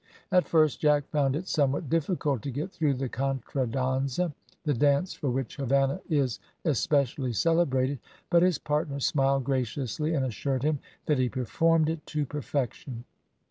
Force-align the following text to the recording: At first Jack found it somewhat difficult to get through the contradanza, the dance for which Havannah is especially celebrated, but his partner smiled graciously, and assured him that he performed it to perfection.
At 0.31 0.47
first 0.47 0.79
Jack 0.81 1.05
found 1.09 1.35
it 1.35 1.47
somewhat 1.47 1.87
difficult 1.87 2.41
to 2.41 2.49
get 2.49 2.71
through 2.71 2.95
the 2.95 3.07
contradanza, 3.07 4.33
the 4.63 4.73
dance 4.73 5.13
for 5.13 5.29
which 5.29 5.57
Havannah 5.57 6.01
is 6.09 6.39
especially 6.65 7.33
celebrated, 7.33 7.99
but 8.31 8.41
his 8.41 8.57
partner 8.57 8.99
smiled 8.99 9.43
graciously, 9.43 10.15
and 10.15 10.25
assured 10.25 10.63
him 10.63 10.79
that 11.05 11.19
he 11.19 11.29
performed 11.29 11.87
it 11.87 12.03
to 12.07 12.25
perfection. 12.25 13.03